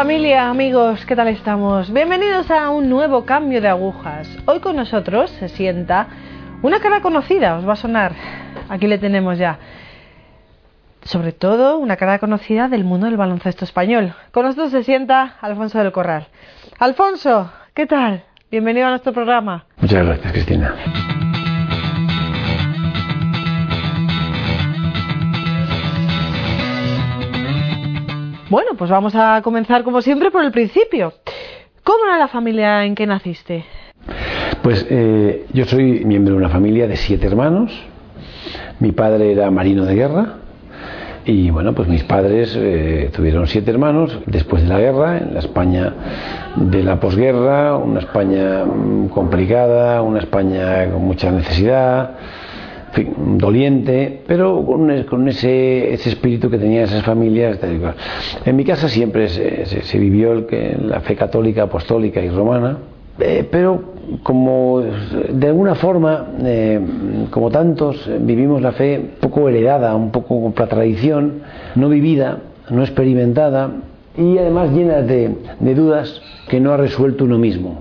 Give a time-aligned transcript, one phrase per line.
[0.00, 1.92] Familia, amigos, ¿qué tal estamos?
[1.92, 4.34] Bienvenidos a un nuevo cambio de agujas.
[4.46, 6.06] Hoy con nosotros se sienta
[6.62, 8.14] una cara conocida, os va a sonar.
[8.70, 9.58] Aquí le tenemos ya.
[11.02, 14.14] Sobre todo una cara conocida del mundo del baloncesto español.
[14.32, 16.28] Con nosotros se sienta Alfonso del Corral.
[16.78, 18.24] Alfonso, ¿qué tal?
[18.50, 19.66] Bienvenido a nuestro programa.
[19.76, 20.76] Muchas gracias, Cristina.
[28.50, 31.12] Bueno, pues vamos a comenzar como siempre por el principio.
[31.84, 33.64] ¿Cómo era la familia en que naciste?
[34.60, 37.72] Pues eh, yo soy miembro de una familia de siete hermanos.
[38.80, 40.34] Mi padre era marino de guerra.
[41.24, 45.38] Y bueno, pues mis padres eh, tuvieron siete hermanos después de la guerra, en la
[45.38, 45.94] España
[46.56, 52.16] de la posguerra, una España mm, complicada, una España con mucha necesidad,
[53.38, 57.58] doliente, pero con, con ese, ese, espíritu que tenían esas familias.
[58.44, 60.46] En mi casa siempre se, vivió
[60.82, 62.78] la fe católica, apostólica y romana,
[63.18, 63.82] eh, pero
[64.22, 66.80] como de alguna forma, eh,
[67.30, 71.42] como tantos, vivimos la fe poco heredada, un poco la tradición,
[71.76, 72.38] no vivida,
[72.70, 73.70] no experimentada
[74.16, 77.78] y además llena de, de dudas que no ha resuelto uno mismo.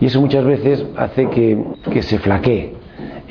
[0.00, 2.81] Y eso muchas veces hace que, que se flaquee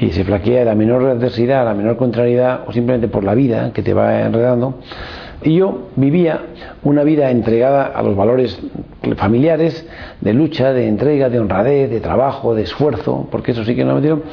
[0.01, 3.83] y se flaquea la menor adversidad, la menor contrariedad o simplemente por la vida que
[3.83, 4.79] te va enredando.
[5.43, 6.41] Y yo vivía
[6.83, 8.59] una vida entregada a los valores
[9.15, 9.87] familiares,
[10.19, 13.89] de lucha, de entrega, de honradez, de trabajo, de esfuerzo, porque eso sí que no
[13.89, 14.23] me metieron,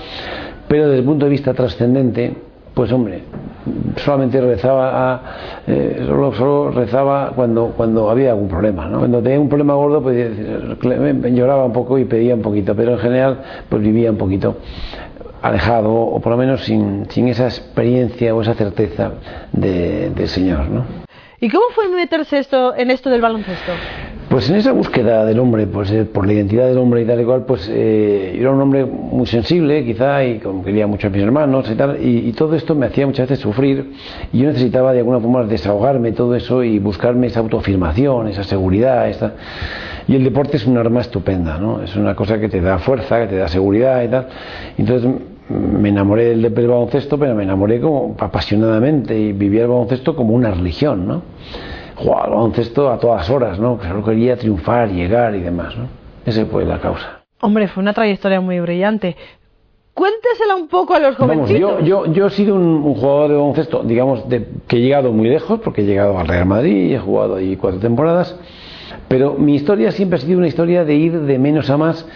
[0.69, 2.33] pero desde el punto de vista trascendente,
[2.73, 3.23] pues hombre,
[3.97, 5.23] solamente rezaba a,
[5.67, 9.01] eh, solo, solo, rezaba cuando, cuando había algún problema, ¿no?
[9.01, 10.35] Cuando tenía un problema gordo, pues
[11.35, 14.57] lloraba un poco y pedía un poquito, pero en general, pues vivía un poquito
[15.43, 19.13] alejado o por lo menos sin, sin esa experiencia o esa certeza
[19.53, 20.69] de, del Señor.
[20.69, 20.85] ¿no?
[21.41, 23.73] ¿Y cómo fue meterse esto, en esto del baloncesto?
[24.29, 27.19] Pues en esa búsqueda del hombre, pues eh, por la identidad del hombre y tal
[27.19, 31.07] y cual, pues eh, yo era un hombre muy sensible quizá y como quería mucho
[31.07, 33.95] a mis hermanos y tal, y, todo esto me hacía muchas veces sufrir
[34.31, 39.11] y yo necesitaba de alguna forma desahogarme todo eso y buscarme esa autoafirmación, esa seguridad.
[40.07, 41.83] Y el deporte es un arma estupenda, ¿no?
[41.83, 44.29] Es una cosa que te da fuerza, que te da seguridad y tal.
[44.77, 45.11] Entonces
[45.49, 50.35] me enamoré del, del baloncesto, pero me enamoré como apasionadamente y vivía el baloncesto como
[50.35, 51.23] una religión, ¿no?
[51.99, 53.79] Jugaba al baloncesto a todas horas, ¿no?
[53.83, 55.89] Solo quería triunfar, llegar y demás, ¿no?
[56.25, 57.23] Esa fue la causa.
[57.41, 59.17] Hombre, fue una trayectoria muy brillante.
[59.95, 61.61] Cuéntesela un poco a los jovencitos.
[61.73, 64.81] Vamos, yo, yo, yo he sido un, un, jugador de baloncesto, digamos, de, que he
[64.81, 68.37] llegado muy lejos, porque he llegado al Real Madrid, he jugado ahí cuatro temporadas,
[69.09, 72.07] pero mi historia siempre ha sido una historia de ir de menos a más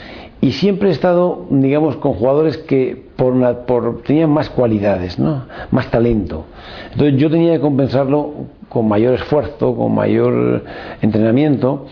[0.41, 5.45] y siempre he estado, digamos, con jugadores que por, una, por tenían más cualidades, ¿no?
[5.71, 6.47] más talento.
[6.93, 8.33] Entonces yo tenía que compensarlo
[8.69, 10.65] con mayor esfuerzo, con mayor
[11.01, 11.87] entrenamiento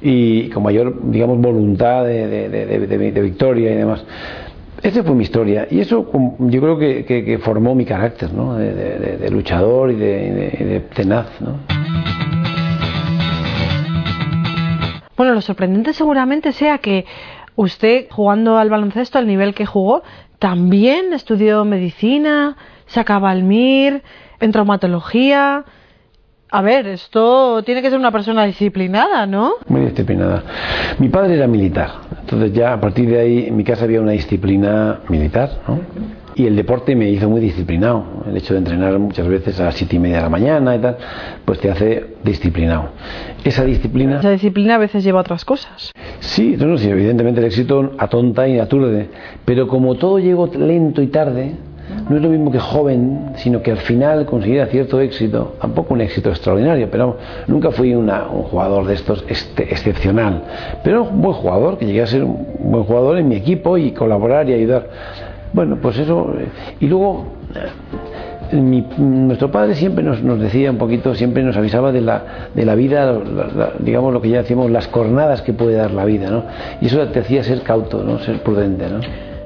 [0.00, 4.04] y con mayor, digamos, voluntad de, de, de, victoria y demás.
[4.82, 8.54] Esa fue mi historia y eso yo creo que, que, que formó mi carácter ¿no?
[8.56, 11.26] de, luchador y de, tenaz.
[11.40, 11.58] ¿no?
[15.16, 17.04] Bueno, lo sorprendente seguramente sea que
[17.56, 20.02] usted jugando al baloncesto al nivel que jugó,
[20.40, 22.56] también estudió medicina,
[22.86, 24.02] sacaba el MIR,
[24.40, 25.64] en traumatología.
[26.50, 29.52] A ver, esto tiene que ser una persona disciplinada, ¿no?
[29.68, 30.42] Muy disciplinada.
[30.98, 31.90] Mi padre era militar,
[32.22, 35.78] entonces ya a partir de ahí en mi casa había una disciplina militar, ¿no?
[36.34, 38.04] Y el deporte me hizo muy disciplinado.
[38.26, 40.78] El hecho de entrenar muchas veces a las siete y media de la mañana y
[40.78, 40.96] tal,
[41.44, 42.90] pues te hace disciplinado.
[43.44, 44.20] Esa disciplina.
[44.20, 45.92] Esa disciplina a veces lleva a otras cosas.
[46.20, 49.08] Sí, no, no, sí, evidentemente el éxito atonta y aturde.
[49.44, 51.54] Pero como todo llegó lento y tarde,
[52.08, 56.00] no es lo mismo que joven, sino que al final consiguiera cierto éxito, tampoco un
[56.00, 57.16] éxito extraordinario, pero
[57.46, 60.42] nunca fui una, un jugador de estos este, excepcional,
[60.82, 63.92] pero un buen jugador, que llegué a ser un buen jugador en mi equipo y
[63.92, 64.88] colaborar y ayudar.
[65.52, 66.32] Bueno, pues eso.
[66.78, 67.26] Y luego,
[68.52, 72.22] mi, nuestro padre siempre nos, nos, decía un poquito, siempre nos avisaba de la,
[72.54, 75.90] de la vida, la, la, digamos lo que ya decimos, las cornadas que puede dar
[75.90, 76.44] la vida, ¿no?
[76.80, 78.18] Y eso te hacía ser cauto, ¿no?
[78.20, 79.00] Ser prudente, ¿no?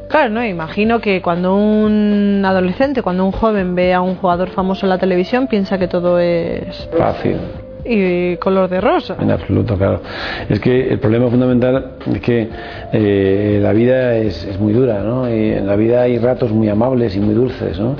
[0.08, 4.86] Claro, no, imagino que cuando un adolescente, cuando un joven ve a un jugador famoso
[4.86, 7.38] en la televisión, piensa que todo es fácil
[7.84, 9.16] y color de rosa.
[9.20, 10.00] En absoluto, claro.
[10.48, 12.48] Es que el problema fundamental es que
[12.92, 15.28] eh, la vida es, es, muy dura, ¿no?
[15.28, 17.96] Y en la vida hay ratos muy amables y muy dulces, ¿no?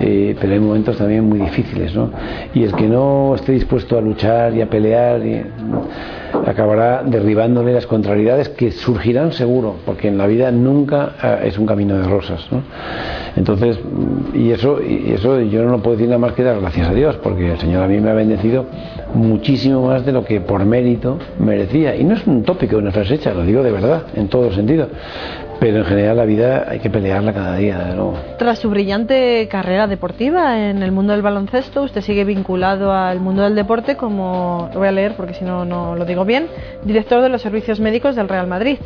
[0.00, 2.10] Eh, pero hay momentos también muy difíciles, ¿no?
[2.54, 5.22] Y el que no esté dispuesto a luchar y a pelear
[6.46, 11.66] acabará derribándole las contrariedades que surgirán seguro, porque en la vida nunca eh, es un
[11.66, 12.62] camino de rosas, ¿no?
[13.36, 13.78] Entonces,
[14.34, 17.16] y eso, y eso yo no puedo decir nada más que dar gracias a Dios,
[17.22, 18.66] porque el Señor a mí me ha bendecido
[19.14, 21.94] muchísimo más de lo que por mérito merecía.
[21.96, 24.88] Y no es un tópico, una frase hecha, lo digo de verdad, en todo sentido.
[25.58, 28.14] Pero en general la vida hay que pelearla cada día de nuevo.
[28.38, 33.42] Tras su brillante carrera deportiva en el mundo del baloncesto, usted sigue vinculado al mundo
[33.42, 36.48] del deporte como, lo voy a leer porque si no, no lo digo bien,
[36.84, 38.78] director de los servicios médicos del Real Madrid.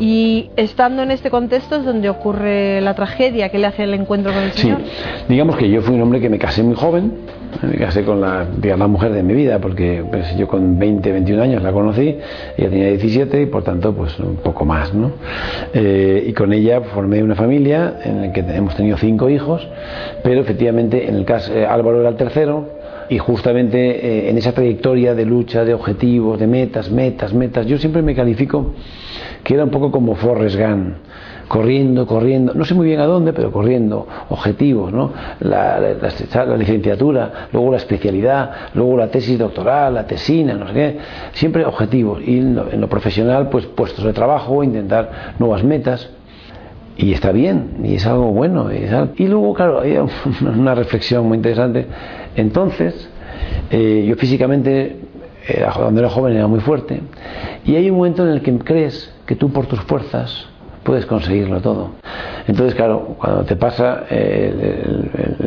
[0.00, 4.32] Y estando en este contexto es donde ocurre la tragedia que le hace el encuentro
[4.32, 4.78] con el Señor.
[4.82, 7.12] Sí, digamos que yo fui un hombre que me casé muy joven,
[7.60, 11.42] me casé con la, la mujer de mi vida, porque pues, yo con 20, 21
[11.42, 12.16] años la conocí,
[12.56, 15.12] ella tenía 17 y por tanto pues un poco más, ¿no?
[15.74, 19.68] Eh, y con ella formé una familia en la que hemos tenido cinco hijos,
[20.22, 22.80] pero efectivamente en el caso eh, Álvaro era el tercero,
[23.10, 27.76] y justamente eh, en esa trayectoria de lucha, de objetivos, de metas, metas, metas, yo
[27.76, 28.72] siempre me califico
[29.42, 30.94] que era un poco como Forrest Gump,
[31.50, 35.12] corriendo, corriendo, no sé muy bien a dónde, pero corriendo, objetivos, ¿no?
[35.40, 35.80] La,
[36.56, 40.98] licenciatura, luego la especialidad, luego la tesis doctoral, la tesina, no sé qué,
[41.32, 42.22] siempre objetivos.
[42.24, 46.10] Y en lo, profesional, pues puestos de trabajo, intentar nuevas metas.
[46.96, 48.68] Y está bien, y es algo bueno.
[49.16, 49.98] Y, luego, claro, hay
[50.40, 51.86] una reflexión muy interesante.
[52.36, 53.08] Entonces,
[53.72, 54.98] eh, yo físicamente,
[55.74, 57.00] cuando era joven, era muy fuerte.
[57.64, 60.48] Y hay un momento en el que crees que tú por tus fuerzas
[60.82, 61.90] puedes conseguirlo todo.
[62.48, 64.82] Entonces, claro, cuando te pasa eh,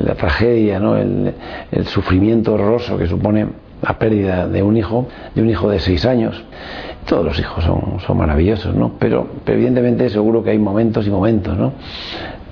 [0.06, 0.96] la tragedia, ¿no?
[0.96, 1.34] el,
[1.70, 3.46] el, sufrimiento horroroso que supone
[3.82, 6.42] la pérdida de un hijo, de un hijo de seis años,
[7.06, 8.94] todos los hijos son, son maravillosos, ¿no?
[8.98, 11.74] Pero, evidentemente seguro que hay momentos y momentos, ¿no?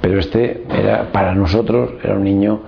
[0.01, 2.59] Pero este era, para nosotros, era un niño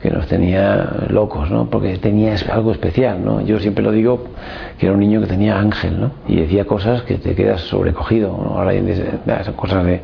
[0.00, 1.68] que nos tenía locos, ¿no?
[1.68, 3.40] Porque tenía algo especial, ¿no?
[3.40, 4.24] Yo siempre lo digo
[4.78, 6.12] que era un niño que tenía ángel, ¿no?
[6.28, 8.58] Y decía cosas que te quedas sobrecogido, ¿no?
[8.58, 8.72] Ahora
[9.44, 10.00] son cosas de,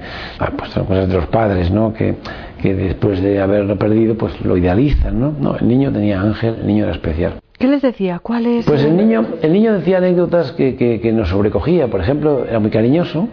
[0.56, 1.92] pues son cosas de los padres, ¿no?
[1.92, 2.16] Que,
[2.60, 5.32] que después de haberlo perdido, pues lo idealizan, ¿no?
[5.38, 7.34] No, el niño tenía ángel, el niño era especial.
[7.56, 8.18] ¿Qué les decía?
[8.18, 8.66] ¿Cuál es?
[8.66, 11.86] Pues el niño, el niño decía anécdotas que, que, que nos sobrecogía.
[11.86, 13.28] Por ejemplo, era muy cariñoso,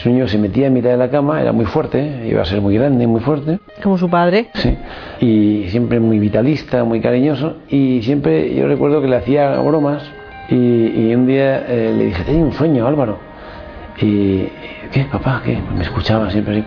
[0.00, 2.62] ese niño se metía en mitad de la cama, era muy fuerte, iba a ser
[2.62, 3.58] muy grande, muy fuerte.
[3.82, 4.46] Como su padre.
[4.54, 4.74] Sí.
[5.20, 7.56] Y siempre muy vitalista, muy cariñoso.
[7.68, 10.02] Y siempre yo recuerdo que le hacía bromas.
[10.48, 13.18] Y, y un día eh, le dije, tengo un sueño, Álvaro.
[14.00, 14.48] Y,
[14.90, 15.42] ¿qué, papá?
[15.44, 15.58] ¿Qué?
[15.76, 16.64] Me escuchaba siempre así.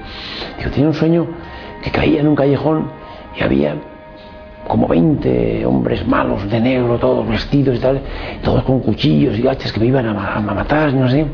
[0.59, 1.25] Digo, tenía un sueño
[1.83, 2.91] que caía en un callejón
[3.35, 3.73] y había
[4.67, 7.99] como 20 hombres malos de negro, todos vestidos y tal,
[8.43, 11.25] todos con cuchillos y gachas que me iban a, a matar, no sé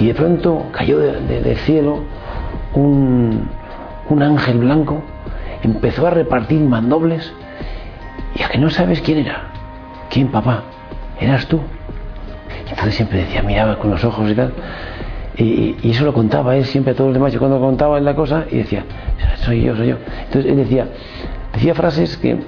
[0.00, 2.00] y de pronto cayó del de, de cielo
[2.74, 3.48] un,
[4.08, 5.02] un, ángel blanco,
[5.62, 7.32] empezó a repartir mandobles
[8.34, 9.42] y a que no sabes quién era.
[10.08, 10.62] ¿Quién, papá?
[11.20, 11.60] Eras tú.
[12.68, 14.52] Entonces siempre decía, miraba con los ojos y tal.
[15.36, 17.32] Y, y eso lo contaba él siempre a todos los demás.
[17.32, 18.84] Yo cuando contaba en la cosa y decía,
[19.36, 19.96] soy yo, soy yo.
[20.24, 20.86] Entonces él decía,
[21.52, 22.38] decía frases que,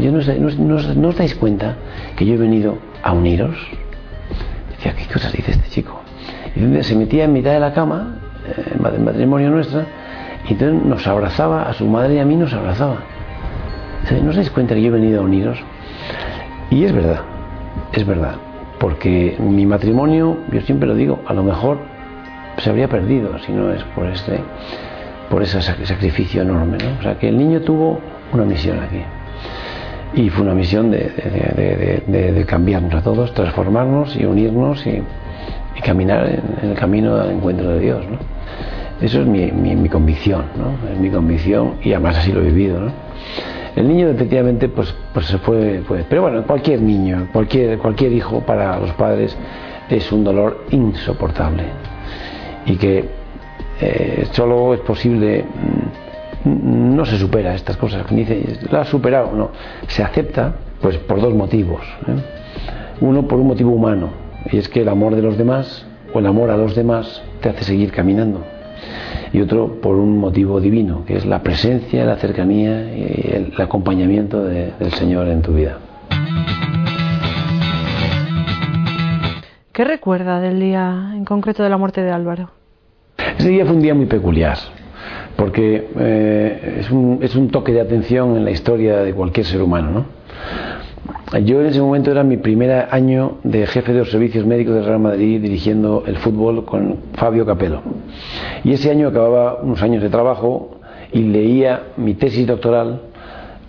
[0.00, 1.76] yo no, no, no, no os dais cuenta
[2.16, 3.56] que yo he venido a uniros.
[4.76, 6.03] Decía, ¿qué cosas dice este chico?
[6.56, 8.16] Y se metía en mitad de la cama,
[8.46, 9.84] eh, el matrimonio nuestra,
[10.48, 12.98] y entonces nos abrazaba, a su madre y a mí nos abrazaba.
[14.22, 15.58] ¿No os dais cuenta que yo he venido a uniros?
[16.70, 17.20] Y es verdad,
[17.92, 18.34] es verdad,
[18.78, 21.78] porque mi matrimonio, yo siempre lo digo, a lo mejor
[22.58, 24.40] se habría perdido si no es por este
[25.30, 26.76] por ese sacrificio enorme.
[26.78, 26.98] ¿no?
[27.00, 27.98] O sea, que el niño tuvo
[28.32, 29.00] una misión aquí.
[30.14, 35.02] Y fue una misión de, de cambiarnos a todos, transformarnos y unirnos y,
[35.76, 38.04] y caminar en, el camino al encuentro de Dios.
[38.10, 38.18] ¿no?
[39.04, 40.90] Eso es mi, mi, mi, convicción, ¿no?
[40.92, 42.80] es mi convicción y además así lo he vivido.
[42.80, 42.92] ¿no?
[43.76, 48.40] El niño efectivamente pues, pues se fue, pues, pero bueno, cualquier niño, cualquier, cualquier hijo
[48.40, 49.36] para los padres
[49.88, 51.64] es un dolor insoportable
[52.66, 53.04] y que
[53.80, 55.44] eh, solo es posible,
[56.44, 59.50] no se supera estas cosas, dice, la ha superado, no,
[59.88, 61.82] se acepta pues por dos motivos.
[62.06, 62.14] ¿eh?
[63.00, 64.10] Uno por un motivo humano,
[64.50, 67.48] y es que el amor de los demás o el amor a los demás te
[67.48, 68.44] hace seguir caminando.
[69.32, 73.60] Y otro por un motivo divino, que es la presencia, la cercanía y el, el
[73.60, 75.78] acompañamiento de, del Señor en tu vida.
[79.72, 82.50] ¿Qué recuerda del día en concreto de la muerte de Álvaro?
[83.36, 84.56] Ese día fue un día muy peculiar,
[85.34, 89.60] porque eh, es, un, es un toque de atención en la historia de cualquier ser
[89.60, 89.90] humano.
[89.90, 90.04] ¿no?
[91.42, 94.84] Yo en ese momento era mi primer año de jefe de los servicios médicos del
[94.84, 97.80] Real Madrid dirigiendo el fútbol con Fabio Capello.
[98.62, 100.78] Y ese año acababa unos años de trabajo
[101.12, 103.00] y leía mi tesis doctoral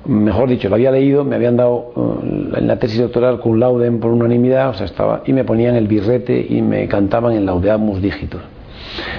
[0.05, 2.21] mejor dicho, lo había leído, me habían dado
[2.55, 5.87] en la tesis doctoral con laudem por unanimidad, o sea, estaba, y me ponían el
[5.87, 8.41] birrete y me cantaban el laudeamus digitur.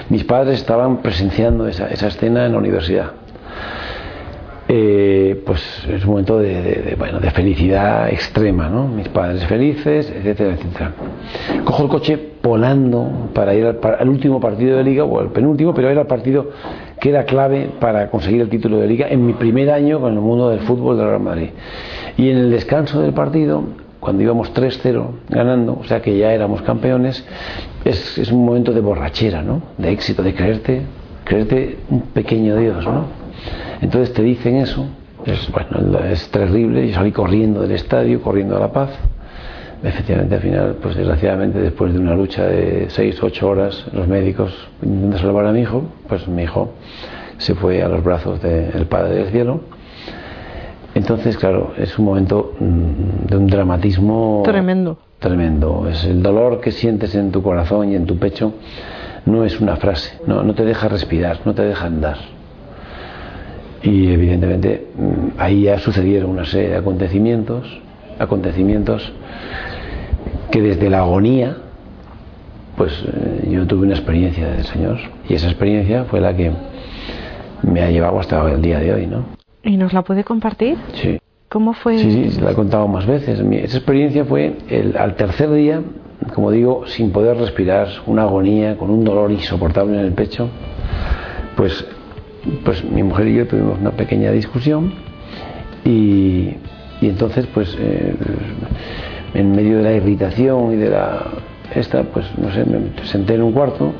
[0.09, 3.11] Mis padres estaban presenciando esa escena en la universidad.
[4.69, 8.85] Eh, pues es un momento de, de, de, bueno, de felicidad extrema, ¿no?
[8.87, 10.93] Mis padres felices, etcétera, etcétera.
[11.63, 15.89] Cojo el coche volando para ir al, último partido de liga, o al penúltimo, pero
[15.89, 16.51] era el partido
[16.99, 20.19] que era clave para conseguir el título de liga en mi primer año con el
[20.19, 21.49] mundo del fútbol del Real Madrid.
[22.17, 23.63] Y en el descanso del partido,
[23.99, 27.25] cuando íbamos 3-0 ganando, o sea que ya éramos campeones,
[27.85, 29.61] es, es un momento de borrachera, ¿no?
[29.77, 30.81] De éxito, de creerte,
[31.23, 33.16] creerte un pequeño Dios, ¿no?
[33.81, 34.87] Entonces te dicen eso,
[35.25, 38.89] es, bueno, es terrible, yo salí corriendo del estadio, corriendo a la paz.
[39.83, 44.51] Efectivamente, al final, pues desgraciadamente, después de una lucha de 6, 8 horas, los médicos
[44.81, 46.73] intentando salvar a mi hijo, pues mi hijo
[47.37, 49.61] se fue a los brazos del Padre del Cielo.
[50.95, 54.97] Entonces, claro, es un momento de un dramatismo tremendo.
[55.19, 55.87] Tremendo.
[55.87, 58.53] Es el dolor que sientes en tu corazón y en tu pecho.
[59.25, 62.36] No es una frase, no, no te deja respirar, no te deja andar
[63.83, 64.87] y evidentemente
[65.37, 67.79] ahí ya sucedieron una serie de acontecimientos,
[68.19, 69.11] acontecimientos
[70.51, 71.57] que desde la agonía,
[72.75, 76.51] pues eh, yo tuve una experiencia del Señor y esa experiencia fue la que
[77.63, 79.25] me ha llevado hasta el día de hoy, ¿no?
[79.63, 80.77] ¿Y nos la puede compartir?
[80.93, 81.19] Sí.
[81.49, 81.97] ¿Cómo fue?
[81.97, 83.39] Sí, sí, la he contado más veces.
[83.39, 85.81] Esa experiencia fue el, al tercer día,
[86.33, 90.49] como digo, sin poder respirar, una agonía, con un dolor insoportable en el pecho,
[91.55, 91.85] pues
[92.63, 94.93] pues mi mujer y yo tuvimos una pequeña discusión
[95.85, 96.55] y,
[97.01, 98.15] entonces pues eh,
[99.33, 101.25] en medio de la irritación y de la
[101.75, 103.93] esta pues no sé me senté en un cuarto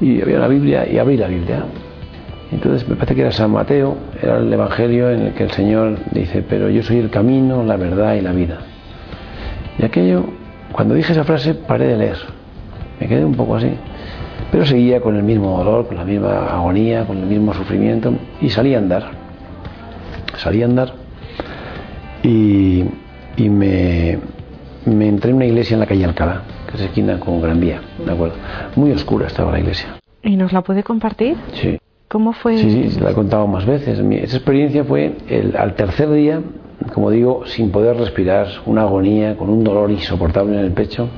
[0.00, 1.64] y había la Biblia y abrí la Biblia.
[2.50, 5.98] Entonces me parece que era San Mateo era el Evangelio en el que el Señor
[6.12, 8.60] dice pero yo soy el camino la verdad y la vida
[9.78, 10.24] y aquello
[10.72, 12.18] cuando dije esa frase paré de leer.
[13.00, 13.70] Me quedé un poco así
[14.50, 18.50] pero seguía con el mismo dolor, con la misma agonía, con el mismo sufrimiento y
[18.50, 19.10] salí a andar.
[20.36, 20.92] Salí a andar
[22.22, 22.84] y,
[23.36, 24.18] y me,
[24.86, 27.80] me, entré en una iglesia en la calle Alcalá, que es esquina con Gran Vía,
[28.04, 28.36] ¿de acuerdo?
[28.76, 29.96] Muy oscura estaba la iglesia.
[30.22, 31.36] ¿Y nos la puede compartir?
[31.52, 31.78] Sí.
[32.08, 32.56] ¿Cómo fue?
[32.56, 33.98] Sí, sí, la he contado más veces.
[33.98, 36.40] Esa experiencia fue el, al tercer día,
[36.94, 41.08] como digo, sin poder respirar, una agonía, con un dolor insoportable en el pecho,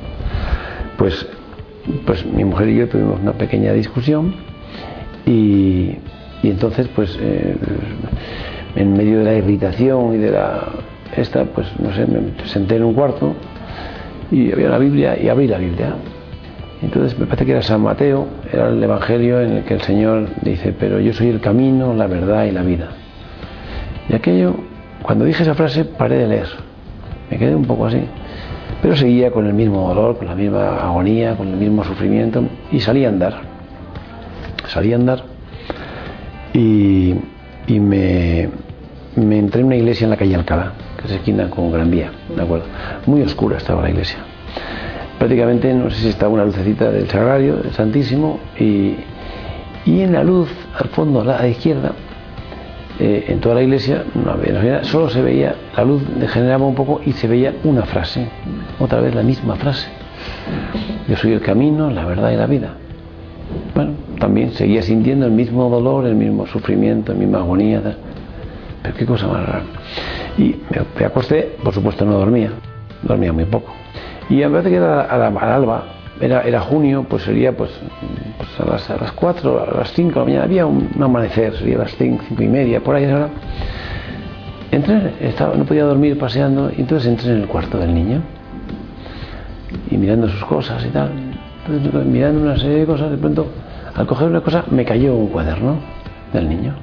[0.99, 1.28] pues
[2.06, 4.35] pues mi mujer y yo tuvimos una pequeña discusión
[5.26, 5.97] y,
[6.42, 7.56] y entonces pues eh,
[8.76, 10.64] en medio de la irritación y de la
[11.16, 13.35] esta pues no sé me senté en un cuarto
[14.30, 15.94] y había la Biblia y abrí la Biblia.
[16.82, 20.28] Entonces me parece que era San Mateo era el Evangelio en el que el Señor
[20.42, 22.88] dice pero yo soy el camino la verdad y la vida
[24.09, 24.54] y aquello
[25.02, 26.49] cuando dije esa frase paré de leer.
[27.30, 28.02] Me quedé un poco así
[28.82, 32.80] pero seguía con el mismo dolor, con la misma agonía, con el mismo sufrimiento y
[32.80, 33.40] salí a andar.
[34.68, 35.25] Salí a andar
[36.52, 37.14] y,
[37.68, 38.49] me,
[39.16, 42.42] entré en una iglesia en la calle Alcalá, que es esquina con Gran Vía, ¿de
[42.42, 42.66] acuerdo?
[43.06, 44.18] Muy oscura estaba la iglesia.
[45.18, 48.96] Prácticamente no sé si estaba una lucecita del Sagrario, del Santísimo, y,
[49.84, 51.92] y en la luz al fondo a la izquierda
[53.02, 57.00] eh, en toda la iglesia no había, solo se veía, la luz degeneraba un poco
[57.07, 58.28] y se veía una frase,
[58.78, 59.88] otra vez la misma frase.
[61.09, 62.75] Yo soy el camino, la verdad y la vida.
[63.75, 67.80] Bueno, también seguía sintiendo el mismo dolor, el mismo sufrimiento, la misma agonía.
[68.83, 69.62] Pero qué cosa más rara.
[70.37, 72.50] Y me, acosté, por supuesto no dormía,
[73.02, 73.73] dormía muy poco.
[74.28, 75.85] Y a de que era al alba,
[76.21, 77.71] era, era junio, pues sería pues,
[78.37, 81.03] pues a, las, a las 4, a las 5 de la mañana, había un, un
[81.03, 83.29] amanecer, sería a las 5, 5 y media, por ahí ahora.
[84.71, 88.23] Entré, estaba, no podía dormir paseando, y entonces entré en el cuarto del niño
[89.91, 91.11] y mirando sus cosas y tal.
[91.67, 93.47] Entonces, mirando una serie de cosas, de pronto,
[93.95, 95.77] al coger una cosa, me cayó un cuaderno
[96.33, 96.75] del niño.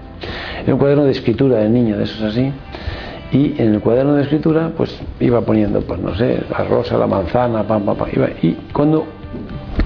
[0.64, 2.52] Era un cuaderno de escritura del niño, de esos así.
[3.32, 7.08] Y en el cuaderno de escritura, pues iba poniendo, pues no sé, la rosa, la
[7.08, 8.08] manzana, pam, pam, pam.
[8.14, 9.06] Iba, y cuando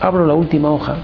[0.02, 0.98] abro la última hoja,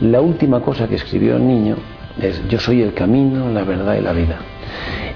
[0.00, 1.76] la última cosa que escribió el niño
[2.20, 4.36] es yo soy el camino, la verdad y la vida.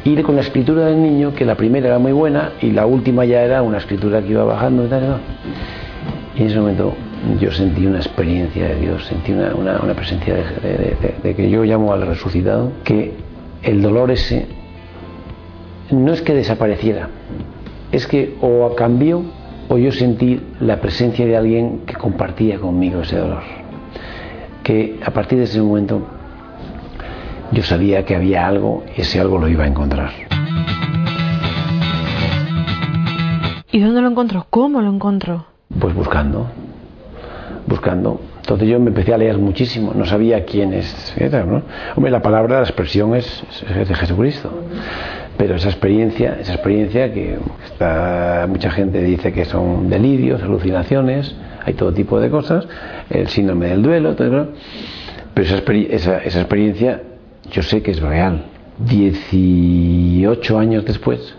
[0.05, 3.25] Y con la escritura del niño, que la primera era muy buena y la última
[3.25, 5.21] ya era una escritura que iba bajando y tal.
[6.37, 6.95] Y en ese momento
[7.41, 12.07] yo sentí una experiencia de Dios, sentí una, presencia de, de, que yo llamo al
[12.07, 13.13] resucitado, que
[13.63, 14.47] el dolor ese
[15.91, 17.09] no es que desapareciera,
[17.93, 19.23] es que o cambió
[19.69, 23.43] o yo sentí la presencia de alguien que compartía conmigo ese dolor.
[24.63, 26.03] Que a partir de ese momento
[27.53, 30.11] yo sabía que había algo y ese algo lo iba a encontrar.
[33.71, 34.47] ¿Y dónde lo encontró?
[34.51, 35.47] ¿Cómo lo encontró?
[35.81, 36.47] Pues buscando,
[37.67, 38.21] buscando.
[38.37, 41.15] Entonces yo me empecé a leer muchísimo, no sabía quién es.
[41.97, 43.43] Hombre, la palabra, la expresión es,
[43.77, 44.51] es de Jesucristo.
[45.37, 47.39] Pero esa experiencia, esa experiencia que
[48.49, 52.67] mucha gente dice que son delirios, alucinaciones, hay todo tipo de cosas,
[53.11, 54.49] el síndrome del duelo, todo,
[55.35, 57.03] pero esa, experiencia
[57.51, 58.45] yo sé que es real.
[58.79, 61.35] 18 años después,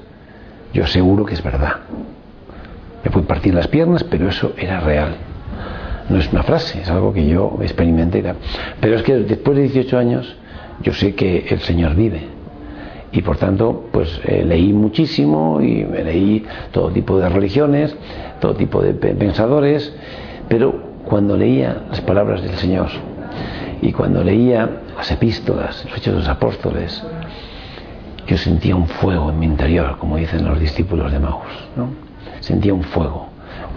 [0.73, 1.77] yo seguro que es verdad.
[3.03, 5.15] Me fui partir las piernas, pero eso era real
[6.09, 8.23] no es una frase, es algo que yo experimenté.
[8.79, 10.35] Pero es que después de 18 años
[10.81, 12.34] yo sé que el Señor vive.
[13.15, 17.95] Y por tanto, pues eh, leí muchísimo y leí todo tipo de religiones,
[18.41, 19.95] todo tipo de pensadores,
[20.49, 22.87] pero cuando leía las palabras del Señor
[23.81, 27.01] y cuando leía las epístolas, los hechos de los apóstoles,
[28.27, 31.69] yo sentía un fuego en mi interior, como dicen los discípulos de Maús.
[31.77, 31.87] ¿no?
[32.41, 33.27] Sentía un fuego.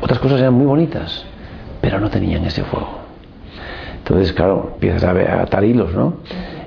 [0.01, 1.25] Otras cosas eran muy bonitas,
[1.81, 2.99] pero no tenían ese fuego.
[3.99, 6.15] Entonces, claro, empiezas a atar hilos, ¿no?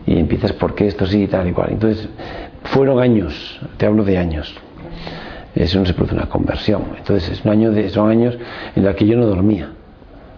[0.05, 1.69] Y empiezas, ¿por qué esto sí y tal y cual?
[1.71, 2.07] Entonces,
[2.63, 4.55] fueron años, te hablo de años.
[5.55, 6.83] Eso no se produce una conversión.
[6.97, 8.37] Entonces, es un año de, son años
[8.75, 9.69] en los que yo no dormía.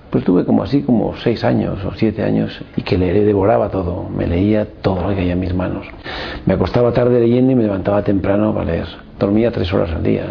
[0.10, 4.08] Pues tuve como así, como seis años o siete años, y que le devoraba todo,
[4.10, 5.88] me leía todo lo que había en mis manos.
[6.46, 8.88] Me acostaba tarde leyendo y me levantaba temprano para leer.
[9.20, 10.26] Dormía tres horas al día.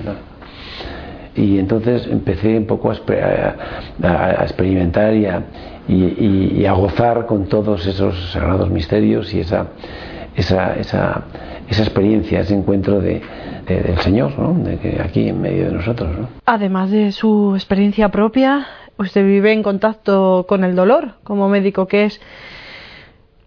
[1.35, 2.95] y entonces empecé un poco a,
[4.43, 5.27] experimentar y
[6.67, 9.67] a, gozar con todos esos sagrados misterios y esa,
[10.37, 11.25] esa,
[11.69, 13.23] esa experiencia, ese encuentro de,
[13.67, 14.55] del Señor, ¿no?
[14.65, 16.19] de que aquí en medio de nosotros.
[16.19, 16.29] ¿no?
[16.45, 18.67] Además de su experiencia propia,
[18.99, 22.21] usted vive en contacto con el dolor como médico que es.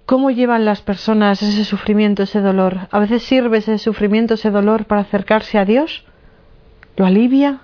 [0.05, 2.87] ¿Cómo llevan las personas ese sufrimiento, ese dolor?
[2.91, 6.05] ¿A veces sirve ese sufrimiento, ese dolor para acercarse a Dios?
[6.95, 7.61] ¿Lo alivia?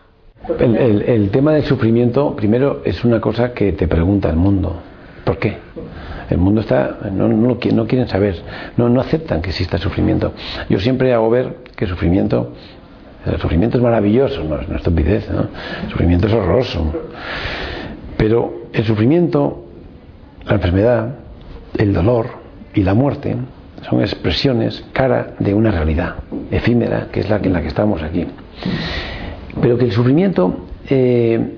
[0.60, 4.81] El, el, tema del sufrimiento, primero, es una cosa que te pregunta el mundo.
[5.24, 5.58] ¿Por qué?
[6.32, 8.42] El mundo está, no, no, quieren saber,
[8.77, 10.32] no, no aceptan que exista sufrimiento.
[10.70, 12.53] Yo siempre hago ver que sufrimiento,
[13.25, 15.50] el sufrimiento es maravilloso, no es una estupidez, ¿no?
[15.84, 16.94] el sufrimiento es horroroso.
[18.16, 19.66] Pero el sufrimiento,
[20.46, 21.16] la enfermedad,
[21.77, 22.27] el dolor
[22.74, 23.36] y la muerte
[23.90, 26.16] son expresiones cara de una realidad
[26.50, 28.25] efímera que es la en la que estamos aquí.
[29.62, 31.58] Pero que el sufrimiento, eh,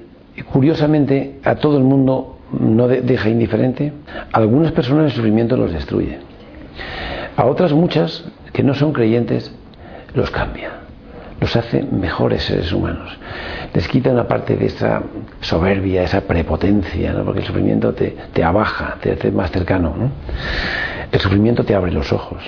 [0.52, 3.94] curiosamente, a todo el mundo no deja indiferente.
[4.32, 6.20] A algunas personas el sufrimiento los destruye.
[7.36, 9.54] A otras muchas, que no son creyentes,
[10.14, 10.72] los cambia.
[11.40, 13.18] Los hace mejores seres humanos.
[13.74, 15.02] Les quita una parte de esa
[15.42, 19.94] soberbia, esa prepotencia, porque el sufrimiento te, te, abaja, te hace más cercano.
[21.12, 22.44] El sufrimiento te abre los ojos,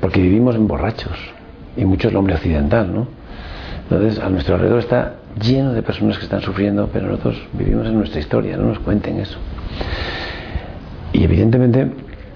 [0.00, 1.18] porque vivimos en borrachos,
[1.76, 3.08] y mucho es el hombre occidental, ¿no?
[3.90, 7.94] Entonces, a nuestro alrededor está lleno de personas que están sufriendo, pero nosotros vivimos en
[7.94, 9.38] nuestra historia, no nos cuenten eso.
[11.12, 11.88] Y evidentemente,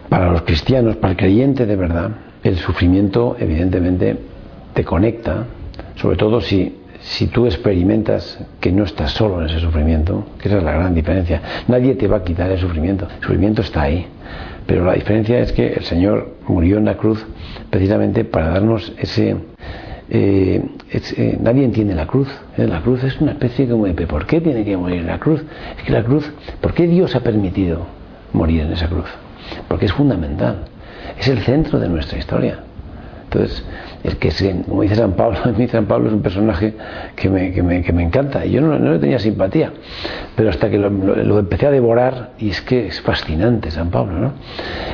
[0.08, 2.10] para los cristianos, para el creyente de verdad,
[2.42, 4.16] el sufrimiento evidentemente
[4.74, 5.44] te conecta,
[5.96, 10.58] sobre todo si, si tú experimentas que no estás solo en ese sufrimiento, que esa
[10.58, 11.42] es la gran diferencia.
[11.66, 14.06] Nadie te va a quitar el sufrimiento, el sufrimiento está ahí.
[14.66, 17.24] Pero la diferencia es que el Señor murió en la cruz
[17.70, 19.34] precisamente para darnos ese,
[20.10, 22.28] eh, eh, nadie entiende la cruz.
[22.56, 22.66] ¿eh?
[22.66, 25.44] La cruz es una especie como de ¿por qué tiene que morir la cruz?
[25.76, 27.86] Es que la cruz, ¿por qué Dios ha permitido
[28.32, 29.08] morir en esa cruz?
[29.68, 30.64] Porque es fundamental.
[31.18, 32.60] Es el centro de nuestra historia.
[33.24, 33.62] Entonces,
[34.04, 34.30] el que
[34.66, 36.72] como dice San Pablo, a mí San Pablo es un personaje
[37.14, 38.46] que me, que me, que me encanta.
[38.46, 39.70] Yo no, no, le tenía simpatía,
[40.34, 44.32] pero hasta que lo, empecé a devorar, y es que es fascinante San Pablo, ¿no?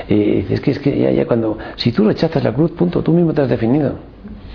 [0.09, 3.33] Es que, es que ya, ya cuando, si tú rechazas la cruz, punto, tú mismo
[3.33, 4.14] te has definido.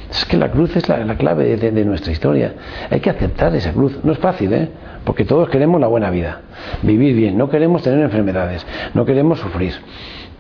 [0.10, 2.54] Es que la cruz es la, la clave de, de, nuestra historia.
[2.90, 4.00] Hay que aceptar esa cruz.
[4.04, 4.70] No es fácil, ¿eh?
[5.04, 6.42] Porque todos queremos la buena vida,
[6.82, 9.74] vivir bien, no queremos tener enfermedades, no queremos sufrir.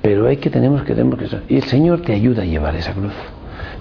[0.01, 2.93] Pero hay que tenemos que tenemos que y el Señor te ayuda a llevar esa
[2.93, 3.13] cruz.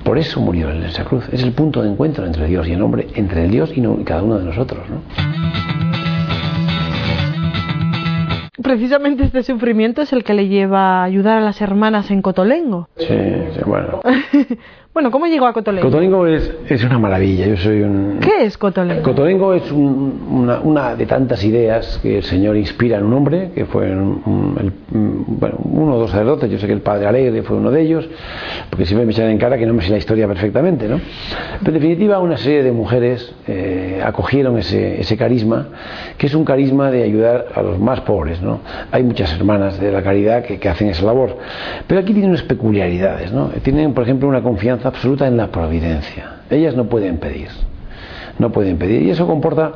[0.05, 1.29] Por eso murió en esa cruz.
[1.33, 3.98] Es el punto de encuentro entre Dios y el hombre, entre el Dios y, no,
[4.01, 5.03] y cada uno de nosotros, ¿no?
[8.68, 12.90] precisamente este sufrimiento es el que le lleva a ayudar a las hermanas en Cotolengo.
[12.98, 14.01] Sí, sí bueno.
[14.98, 15.87] bueno, ¿cómo llegó a Cotolengo?
[15.87, 17.46] Cotolengo es, es, una maravilla.
[17.46, 18.18] Yo soy un.
[18.20, 19.04] ¿Qué es Cotolengo?
[19.04, 23.52] Cotolengo es un, una, una, de tantas ideas que el Señor inspira en un hombre,
[23.54, 26.50] que fue un, el, bueno, uno o dos sacerdotes.
[26.50, 28.08] Yo sé que el Padre Alegre fue uno de ellos,
[28.70, 31.00] porque siempre me echan en cara que no me sé la historia perfectamente, ¿no?
[31.61, 35.68] Pero en definitiva, una serie de mujeres eh, acogieron ese, ese carisma,
[36.16, 38.62] que es un carisma de ayudar a los más pobres, ¿no?
[38.90, 41.37] Hay muchas hermanas de la caridad que, que, hacen esa labor.
[41.87, 43.50] Pero aquí tienen unas peculiaridades, ¿no?
[43.62, 46.37] Tienen, por ejemplo, una confianza absoluta en la providencia.
[46.51, 47.48] Ellas no pueden pedir.
[48.38, 49.03] no pueden pedir.
[49.03, 49.72] Y eso comporta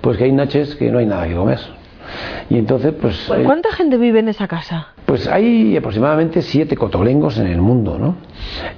[0.00, 1.58] pues que hay noches que no hay nada que comer.
[2.48, 3.28] Y entonces, pues...
[3.30, 4.88] eh, ¿Cuánta gente vive en esa casa?
[5.06, 8.16] pues hay aproximadamente siete cotolengos en el mundo, ¿no?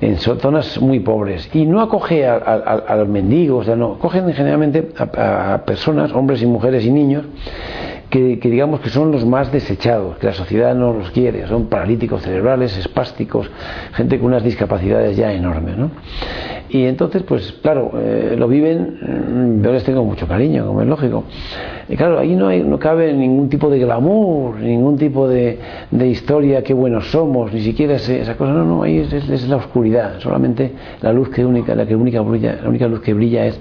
[0.01, 1.49] En zonas muy pobres.
[1.55, 5.55] Y no acoge a, a- a- a los mendigos, o sea, no, cogen generalmente a,
[5.55, 7.25] a personas, hombres y mujeres y niños,
[8.11, 12.23] que, digamos que son los más desechados, que la sociedad no los quiere, son paralíticos
[12.23, 13.51] cerebrales, espásticos,
[13.95, 15.91] gente con unas discapacidades ya enormes, ¿no?
[16.69, 20.89] Y entonces, pues claro, eh, lo viven, mm, yo les tengo mucho cariño, como es
[20.89, 21.25] lógico.
[21.89, 25.59] Y claro, ahí no, hay, no cabe ningún tipo de glamour, ningún tipo de,
[25.91, 29.29] de historia, qué buenos somos, ni siquiera ese- esa cosa, no, no, ahí es, es-
[29.29, 33.01] es la oscuridad, solamente la luz que única, la que única brilla, la única luz
[33.01, 33.61] que brilla es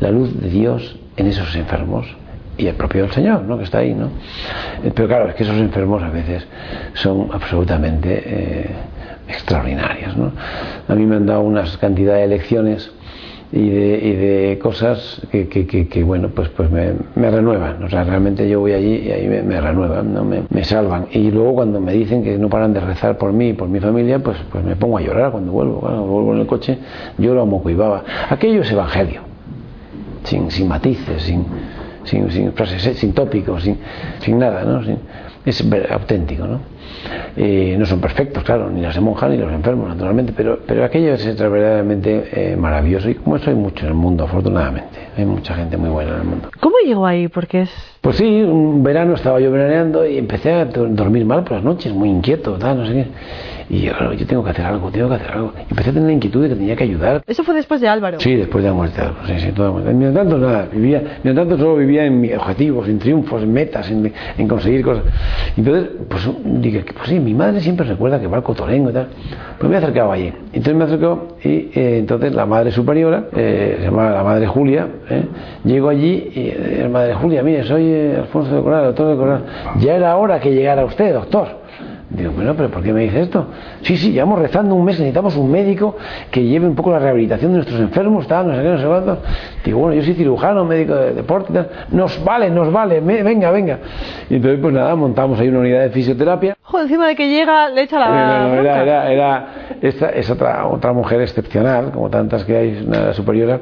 [0.00, 2.06] la luz de Dios en esos enfermos
[2.58, 3.58] y el propio del Señor, ¿no?
[3.58, 4.06] que está ahí, ¿no?
[4.84, 6.46] Eh, Pero claro, es que esos enfermos a veces
[6.94, 8.70] son absolutamente eh,
[9.28, 10.32] extraordinarios, ¿no?
[10.88, 12.90] A mí me han dado unas cantidad de lecciones
[13.52, 16.94] y de, cosas que, que, que- bueno, pues, pues me,
[17.30, 17.80] renuevan.
[17.84, 20.24] O sea, realmente yo voy allí y ahí me, me renuevan, ¿no?
[20.24, 21.06] me, me salvan.
[21.12, 23.78] Y luego cuando me dicen que no paran de rezar por mí y por mi
[23.78, 25.78] familia, pues, pues me pongo a llorar cuando vuelvo.
[25.80, 26.78] Cuando vuelvo en el coche,
[27.18, 28.02] lloro a moco y baba.
[28.28, 29.20] Aquello es evangelio
[30.24, 31.44] sin, sin matices, sin,
[32.06, 33.78] sin, sin frases, eh, sin tópicos, sin,
[34.20, 34.82] sin nada, ¿no?
[34.84, 34.98] Sin,
[35.44, 36.60] es auténtico, ¿no?
[37.36, 41.14] Eh, no son perfectos, claro, ni las monjas ni los enfermos, naturalmente, pero, pero aquello
[41.14, 44.88] es verdaderamente eh, maravilloso y como eso hay mucho en el mundo, afortunadamente.
[45.16, 46.50] Hay mucha gente muy buena en el mundo.
[46.60, 47.28] ¿Cómo llegó ahí?
[47.28, 47.70] Porque es...
[48.00, 51.64] Pues sí, un verano estaba yo veraneando y empecé a do- dormir mal por las
[51.64, 53.06] noches, muy inquieto, tal, no sé qué.
[53.68, 55.52] Y yo, claro, yo tengo que hacer algo, tengo que hacer algo.
[55.68, 57.22] Empecé a tener la inquietud de que tenía que ayudar.
[57.26, 58.20] Eso fue después de Álvaro.
[58.20, 59.92] Sí, después de la muerte de Álvaro, sí, sí, toda la muerte.
[59.92, 63.90] Mientras tanto, nada, vivía, mientras tanto solo vivía en mis objetivos, en triunfos, en metas,
[63.90, 65.02] en, en conseguir cosas.
[65.56, 66.28] Entonces, pues
[66.62, 69.08] dije, pues sí, mi madre siempre recuerda que va al cotolengo y tal.
[69.58, 70.32] Pues me acercaba allí.
[70.52, 74.86] Entonces me acercó y eh, entonces la madre superiora, eh, se llamaba la madre Julia,
[75.08, 75.24] eh,
[75.64, 79.16] llego allí y eh, la madre Julia, mire, soy eh, Alfonso de Coral, doctor de
[79.16, 79.40] Coral.
[79.80, 81.48] Ya era hora que llegara usted, doctor.
[82.08, 83.46] Digo, bueno, pero ¿por qué me dice esto?
[83.82, 85.96] Sí, sí, llevamos rezando un mes, necesitamos un médico
[86.30, 88.86] que lleve un poco la rehabilitación de nuestros enfermos, tal, no sé qué, no sé
[88.86, 89.18] cuánto.
[89.64, 91.68] Digo, bueno, yo soy cirujano, médico de deporte, tal.
[91.90, 93.78] Nos vale, nos vale, me- venga, venga.
[94.30, 96.56] Y entonces, pues nada, montamos ahí una unidad de fisioterapia.
[96.64, 98.06] Ojo, encima de que llega, le echa la...
[98.06, 99.46] Eh, no, no, era, era, era-
[99.82, 103.60] esta es otra, otra mujer excepcional, como tantas que hay, una superiora,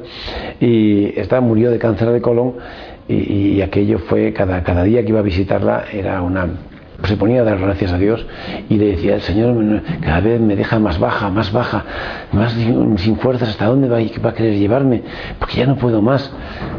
[0.59, 2.53] y esta murió de cáncer de colon,
[3.07, 3.15] y,
[3.55, 6.47] y aquello fue, cada, cada día que iba a visitarla, era una
[7.03, 8.25] se ponía a dar gracias a Dios
[8.69, 11.83] y le decía el Señor cada vez me deja más baja, más baja,
[12.31, 12.53] más
[12.97, 15.03] sin fuerzas, ¿hasta dónde va, va a querer llevarme?
[15.39, 16.31] Porque ya no puedo más,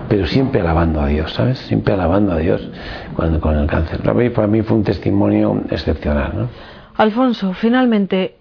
[0.09, 1.59] pero siempre alabando a Dios, ¿sabes?
[1.59, 2.68] Siempre alabando a Dios
[3.14, 4.00] cuando con el cáncer.
[4.00, 6.48] Para mí, para mí fue un testimonio excepcional, ¿no?
[6.96, 8.37] Alfonso, finalmente,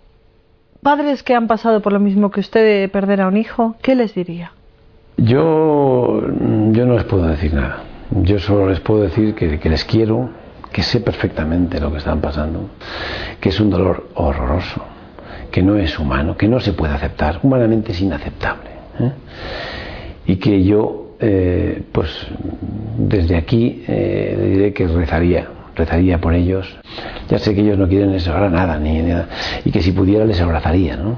[0.81, 3.95] padres que han pasado por lo mismo que usted de perder a un hijo, ¿qué
[3.95, 4.51] les diría?
[5.17, 6.21] Yo,
[6.71, 7.83] yo no les puedo decir nada.
[8.11, 10.29] Yo solo les puedo decir que, que les quiero,
[10.75, 12.71] que sé perfectamente lo que están pasando,
[13.39, 14.83] que es un dolor horroroso,
[15.49, 18.71] que no es humano, que no se puede aceptar, humanamente es inaceptable.
[18.99, 19.11] ¿eh?
[20.27, 22.09] Y que yo, eh, pues
[22.97, 26.75] desde aquí, eh, diré que rezaría, rezaría por ellos.
[27.29, 29.27] Ya sé que ellos no quieren ahora nada, ni nada,
[29.63, 31.17] y que si pudiera les abrazaría, ¿no?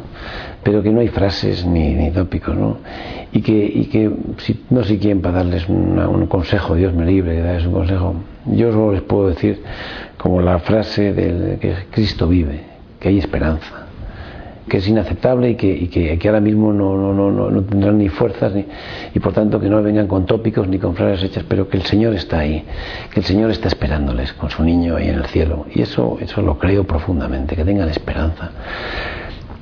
[0.63, 2.78] Pero que no hay frases ni, ni tópicos, ¿no?
[3.32, 7.06] Y que, y que si, no sé quién para darles una- un consejo, Dios me
[7.06, 8.15] libre de darles un consejo.
[8.46, 9.62] Yo solo les puedo decir,
[10.17, 12.62] como la frase del que Cristo vive,
[13.00, 13.87] que hay esperanza
[14.68, 18.54] que es inaceptable y que, que, ahora mismo no, no, no, no, tendrán ni fuerzas
[18.54, 18.66] ni,
[19.14, 21.84] y por tanto que no vengan con tópicos ni con frases hechas, pero que el
[21.84, 22.64] Señor está ahí,
[23.12, 25.66] que el Señor está esperándoles con su niño ahí en el cielo.
[25.74, 28.52] Y eso, eso lo creo profundamente, que tengan esperanza.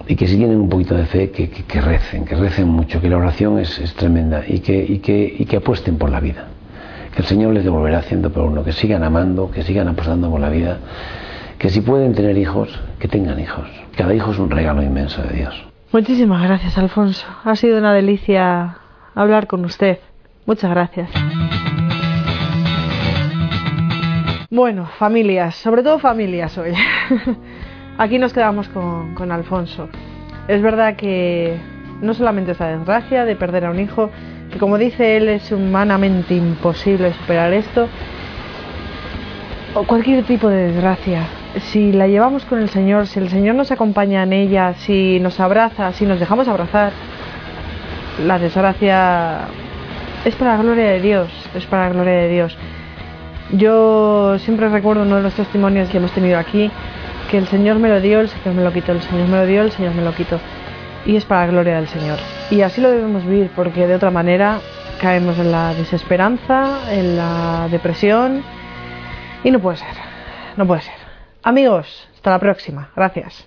[0.08, 3.02] Y que si tienen un poquito de fe, que, que, que recen, que recen mucho,
[3.02, 6.20] que la oración es, es tremenda y que, y, que, y que apuesten por la
[6.20, 6.46] vida.
[7.13, 10.39] Que el Señor les devolverá haciendo por uno, que sigan amando, que sigan apostando por
[10.39, 10.78] la vida,
[11.58, 12.70] que si pueden tener hijos,
[13.06, 13.68] que tengan hijos.
[13.96, 15.63] Cada hijo es un regalo inmenso de Dios.
[15.91, 17.26] Muchísimas gracias, Alfonso.
[17.44, 18.78] Ha sido una delicia
[19.13, 20.00] hablar con usted.
[20.48, 21.12] Muchas gracias.
[24.50, 26.74] Bueno, familias, sobre todo familias hoy.
[28.00, 29.88] Aquí nos quedamos con, con Alfonso.
[30.48, 31.58] Es verdad que
[32.02, 34.10] no solamente esta desgracia de perder a un hijo,
[34.52, 37.88] que como dice él es humanamente imposible superar esto,
[39.76, 41.28] o cualquier tipo de desgracia,
[41.60, 45.39] si la llevamos con el Señor, si el Señor nos acompaña en ella, si nos
[45.39, 46.91] abraza, si nos dejamos abrazar,
[48.26, 49.41] la desgracia
[50.24, 52.58] es para la gloria de Dios, es para la gloria de Dios.
[53.52, 56.72] Yo siempre recuerdo uno de los testimonios que hemos tenido aquí,
[57.30, 59.46] que el Señor me lo dio, el Señor me lo quitó, el Señor me lo
[59.46, 60.39] dio, el Señor me lo quitó.
[61.06, 62.18] Y es para la gloria del Señor.
[62.50, 64.60] Y así lo debemos vivir, porque de otra manera
[65.00, 68.44] caemos en la desesperanza, en la depresión
[69.44, 69.94] y no puede ser,
[70.58, 71.05] no puede ser.
[71.45, 72.91] Amigos, hasta la próxima.
[72.95, 73.45] Gracias.